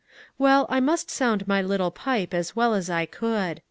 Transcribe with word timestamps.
Well, 0.39 0.65
I 0.67 0.79
must 0.79 1.11
sound 1.11 1.47
my 1.47 1.61
little 1.61 1.91
pipe 1.91 2.33
as 2.33 2.55
well 2.55 2.73
as 2.73 2.89
I 2.89 3.05
could. 3.05 3.59